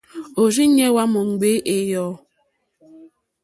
Òrzìɲɛ́ 0.41 0.91
hwá 0.93 1.03
mò 1.13 1.19
ŋɡbèé 1.31 1.57
ɛ̀yɔ̂. 1.75 2.07